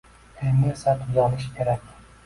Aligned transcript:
Endi 0.51 0.71
esa 0.71 0.95
tuzalish 1.03 1.49
kerak. 1.61 1.89